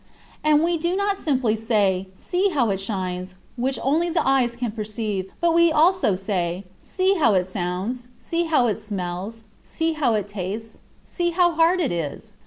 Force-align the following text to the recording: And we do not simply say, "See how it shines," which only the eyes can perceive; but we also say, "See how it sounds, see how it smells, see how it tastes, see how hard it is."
And 0.43 0.63
we 0.63 0.79
do 0.79 0.95
not 0.95 1.17
simply 1.19 1.55
say, 1.55 2.07
"See 2.15 2.49
how 2.49 2.71
it 2.71 2.79
shines," 2.79 3.35
which 3.55 3.77
only 3.83 4.09
the 4.09 4.27
eyes 4.27 4.55
can 4.55 4.71
perceive; 4.71 5.29
but 5.39 5.53
we 5.53 5.71
also 5.71 6.15
say, 6.15 6.63
"See 6.81 7.13
how 7.19 7.35
it 7.35 7.45
sounds, 7.45 8.07
see 8.17 8.45
how 8.45 8.65
it 8.65 8.81
smells, 8.81 9.43
see 9.61 9.93
how 9.93 10.15
it 10.15 10.27
tastes, 10.27 10.79
see 11.05 11.29
how 11.37 11.51
hard 11.51 11.79
it 11.79 11.91
is." 11.91 12.35